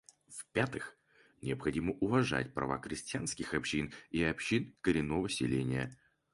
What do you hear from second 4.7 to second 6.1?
коренного селения.